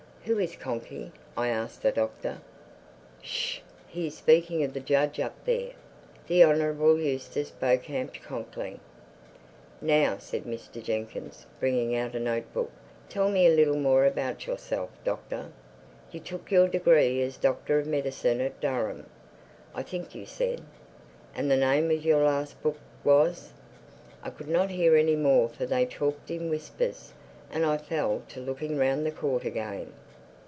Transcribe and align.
"Who 0.25 0.37
is 0.37 0.55
Conkey?" 0.55 1.11
I 1.35 1.47
asked 1.47 1.81
the 1.81 1.91
Doctor. 1.91 2.41
"Sh! 3.23 3.61
He 3.87 4.05
is 4.05 4.15
speaking 4.15 4.63
of 4.63 4.73
the 4.75 4.79
judge 4.79 5.19
up 5.19 5.33
there, 5.45 5.71
the 6.27 6.43
Honorable 6.43 6.99
Eustace 6.99 7.49
Beauchamp 7.49 8.13
Conckley." 8.21 8.79
"Now," 9.81 10.17
said 10.19 10.43
Mr. 10.43 10.79
Jenkyns, 10.81 11.47
bringing 11.59 11.95
out 11.95 12.13
a 12.13 12.19
note 12.19 12.53
book, 12.53 12.69
"tell 13.09 13.29
me 13.29 13.47
a 13.47 13.55
little 13.55 13.75
more 13.79 14.05
about 14.05 14.45
yourself, 14.45 14.91
Doctor. 15.03 15.47
You 16.11 16.19
took 16.19 16.51
your 16.51 16.67
degree 16.67 17.19
as 17.23 17.37
Doctor 17.37 17.79
of 17.79 17.87
Medicine 17.87 18.41
at 18.41 18.61
Durham, 18.61 19.07
I 19.73 19.81
think 19.81 20.13
you 20.13 20.27
said. 20.27 20.61
And 21.33 21.49
the 21.49 21.57
name 21.57 21.89
of 21.89 22.05
your 22.05 22.23
last 22.23 22.61
book 22.61 22.77
was?" 23.03 23.53
I 24.21 24.29
could 24.29 24.47
not 24.49 24.69
hear 24.69 24.95
any 24.95 25.15
more 25.15 25.49
for 25.49 25.65
they 25.65 25.87
talked 25.87 26.29
in 26.29 26.51
whispers; 26.51 27.13
and 27.51 27.65
I 27.65 27.77
fell 27.79 28.21
to 28.29 28.39
looking 28.39 28.77
round 28.77 29.03
the 29.03 29.11
court 29.11 29.45
again. 29.45 29.93